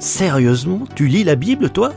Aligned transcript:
Sérieusement, 0.00 0.82
tu 0.94 1.08
lis 1.08 1.24
la 1.24 1.34
Bible, 1.34 1.70
toi? 1.70 1.92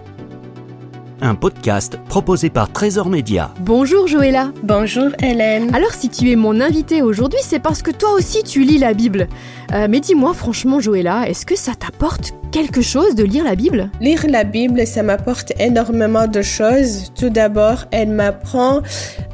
Un 1.22 1.36
podcast 1.36 2.00
proposé 2.10 2.50
par 2.50 2.72
Trésor 2.72 3.08
Média. 3.10 3.54
Bonjour 3.60 4.08
Joëlla. 4.08 4.52
Bonjour 4.64 5.10
Hélène. 5.22 5.70
Alors 5.76 5.92
si 5.92 6.10
tu 6.10 6.32
es 6.32 6.36
mon 6.36 6.60
invité 6.60 7.04
aujourd'hui, 7.04 7.38
c'est 7.44 7.60
parce 7.60 7.84
que 7.84 7.92
toi 7.92 8.14
aussi 8.14 8.42
tu 8.42 8.64
lis 8.64 8.80
la 8.80 8.96
Bible. 8.96 9.28
Euh, 9.72 9.86
mais 9.88 10.00
dis-moi 10.00 10.34
franchement 10.34 10.80
Joëlla, 10.80 11.30
est-ce 11.30 11.46
que 11.46 11.56
ça 11.56 11.76
t'apporte 11.76 12.34
quelque 12.52 12.82
chose 12.82 13.14
de 13.14 13.24
lire 13.24 13.44
la 13.44 13.54
Bible? 13.54 13.92
Lire 14.02 14.26
la 14.28 14.46
Bible, 14.46 14.88
ça 14.88 15.04
m'apporte 15.04 15.54
énormément 15.60 16.26
de 16.26 16.42
choses. 16.42 17.14
Tout 17.14 17.30
d'abord, 17.30 17.86
elle 17.92 18.10
m'apprend, 18.10 18.82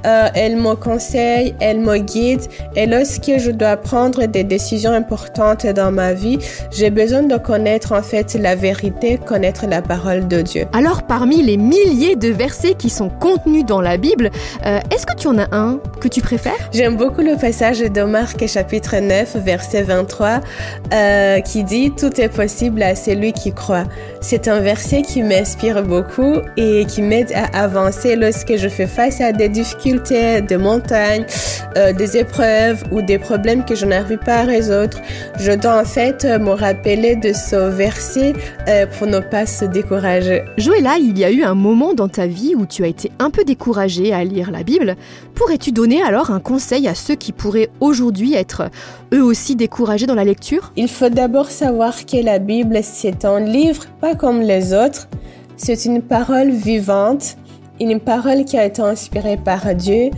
euh, 0.06 0.28
elle 0.36 0.58
me 0.58 0.76
conseille, 0.76 1.56
elle 1.60 1.80
me 1.80 1.98
guide. 1.98 2.42
Et 2.76 2.86
lorsque 2.86 3.32
je 3.38 3.52
dois 3.52 3.78
prendre 3.78 4.26
des 4.26 4.44
décisions 4.44 4.92
importantes 4.92 5.66
dans 5.66 5.92
ma 5.92 6.14
vie, 6.14 6.40
j'ai 6.72 6.90
besoin 6.90 7.24
de 7.24 7.38
connaître 7.38 7.94
en 7.94 8.02
fait 8.02 8.36
la 8.36 8.56
vérité, 8.56 9.18
connaître 9.18 9.66
la 9.68 9.82
parole 9.82 10.28
de 10.28 10.42
Dieu. 10.42 10.66
Alors 10.74 11.04
parmi 11.04 11.42
les 11.42 11.58
milliers 11.58 12.16
de 12.16 12.30
versets 12.30 12.76
qui 12.76 12.90
sont 12.90 13.10
contenus 13.10 13.66
dans 13.66 13.82
la 13.82 13.98
Bible, 13.98 14.30
euh, 14.66 14.80
est-ce 14.92 15.06
que 15.06 15.16
tu 15.16 15.28
en 15.28 15.38
as 15.38 15.48
un 15.52 15.80
que 16.00 16.08
tu 16.08 16.22
préfères? 16.22 16.70
J'aime 16.72 16.96
beaucoup 16.96 17.22
le 17.22 17.36
passage 17.36 17.80
de 17.80 18.02
Marc 18.04 18.46
chapitre 18.48 18.98
9, 18.98 19.38
verset 19.38 19.84
23, 19.84 20.42
euh, 20.94 21.40
qui 21.42 21.64
dit⁇ 21.64 21.90
Tout 21.96 22.20
est 22.22 22.30
possible 22.30 22.84
à 22.84 22.96
celui 22.96 23.34
qui 23.34 23.54
croit. 23.54 23.86
C'est 24.22 24.48
un 24.48 24.60
verset 24.60 25.02
qui 25.02 25.24
m'inspire 25.24 25.84
beaucoup 25.84 26.36
et 26.56 26.86
qui 26.86 27.02
m'aide 27.02 27.32
à 27.34 27.64
avancer 27.64 28.16
lorsque 28.16 28.56
je 28.56 28.68
fais 28.68 28.88
face 28.88 29.22
à 29.22 29.32
des 29.32 29.50
difficultés, 29.50 29.87
des 29.94 30.58
montagnes, 30.58 31.26
euh, 31.78 31.94
des 31.94 32.18
épreuves 32.18 32.84
ou 32.92 33.02
des 33.02 33.18
problèmes 33.18 33.64
que 33.64 33.76
je 33.76 33.86
n'arrive 33.86 34.18
pas 34.18 34.40
à 34.40 34.44
résoudre. 34.44 35.00
Je 35.40 35.52
dois 35.54 35.82
en 35.82 35.86
fait 35.86 36.26
me 36.26 36.52
rappeler 36.52 37.16
de 37.16 37.34
ce 37.34 37.56
verset 37.70 38.34
euh, 38.68 38.86
pour 38.88 39.08
ne 39.08 39.20
pas 39.20 39.46
se 39.46 39.66
décourager. 39.66 40.44
Joëlla, 40.58 40.98
il 40.98 41.18
y 41.18 41.24
a 41.24 41.32
eu 41.32 41.44
un 41.44 41.56
moment 41.56 41.94
dans 41.94 42.10
ta 42.10 42.28
vie 42.28 42.54
où 42.56 42.66
tu 42.66 42.84
as 42.84 42.88
été 42.88 43.12
un 43.20 43.30
peu 43.30 43.44
découragée 43.44 44.14
à 44.14 44.24
lire 44.24 44.52
la 44.52 44.64
Bible. 44.64 44.96
Pourrais-tu 45.36 45.72
donner 45.72 46.02
alors 46.02 46.32
un 46.32 46.40
conseil 46.40 46.88
à 46.88 46.96
ceux 46.96 47.16
qui 47.16 47.32
pourraient 47.32 47.70
aujourd'hui 47.80 48.34
être 48.34 48.70
eux 49.14 49.24
aussi 49.24 49.56
découragés 49.56 50.06
dans 50.06 50.16
la 50.16 50.26
lecture? 50.26 50.72
Il 50.76 50.90
faut 50.90 51.10
d'abord 51.10 51.50
savoir 51.50 52.06
que 52.06 52.24
la 52.24 52.40
Bible, 52.40 52.80
c'est 52.84 53.24
un 53.24 53.40
livre 53.40 53.86
pas 54.02 54.16
comme 54.16 54.42
les 54.42 54.74
autres. 54.74 55.08
C'est 55.56 55.86
une 55.86 56.04
parole 56.04 56.52
vivante, 56.52 57.36
une 57.80 58.00
parole 58.00 58.46
qui 58.46 58.58
a 58.58 58.66
été 58.66 58.82
inspirée 58.82 59.38
par 59.38 59.74
Dieu, 59.76 60.12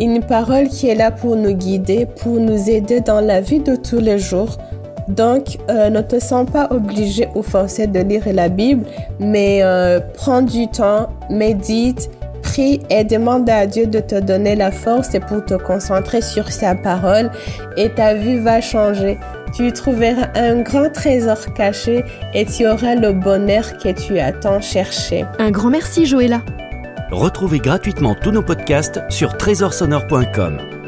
une 0.00 0.20
parole 0.20 0.68
qui 0.68 0.88
est 0.88 0.94
là 0.94 1.10
pour 1.10 1.36
nous 1.36 1.52
guider, 1.52 2.06
pour 2.06 2.40
nous 2.40 2.70
aider 2.70 3.00
dans 3.00 3.20
la 3.20 3.40
vie 3.40 3.60
de 3.60 3.76
tous 3.76 3.98
les 3.98 4.18
jours. 4.18 4.58
Donc, 5.08 5.58
euh, 5.68 5.90
ne 5.90 6.00
te 6.00 6.18
sens 6.18 6.48
pas 6.50 6.68
obligé 6.70 7.28
ou 7.34 7.42
forcé 7.42 7.86
de 7.86 8.00
lire 8.00 8.22
la 8.32 8.48
Bible, 8.48 8.84
mais 9.18 9.60
euh, 9.62 10.00
prends 10.14 10.42
du 10.42 10.68
temps, 10.68 11.08
médite, 11.28 12.08
prie 12.42 12.80
et 12.90 13.04
demande 13.04 13.48
à 13.48 13.66
Dieu 13.66 13.86
de 13.86 14.00
te 14.00 14.18
donner 14.18 14.54
la 14.54 14.70
force 14.70 15.16
pour 15.28 15.44
te 15.44 15.54
concentrer 15.54 16.20
sur 16.20 16.50
sa 16.50 16.74
parole 16.74 17.30
et 17.76 17.90
ta 17.90 18.14
vie 18.14 18.38
va 18.38 18.60
changer. 18.60 19.18
Tu 19.54 19.70
trouveras 19.72 20.28
un 20.34 20.62
grand 20.62 20.90
trésor 20.90 21.52
caché 21.54 22.04
et 22.32 22.46
tu 22.46 22.66
auras 22.66 22.94
le 22.94 23.12
bonheur 23.12 23.76
que 23.78 23.90
tu 23.90 24.18
as 24.18 24.32
tant 24.32 24.60
cherché. 24.60 25.24
Un 25.38 25.50
grand 25.50 25.70
merci 25.70 26.06
Joëlla. 26.06 26.40
Retrouvez 27.12 27.58
gratuitement 27.58 28.14
tous 28.14 28.30
nos 28.30 28.42
podcasts 28.42 29.00
sur 29.10 29.36
trésorsonore.com. 29.36 30.81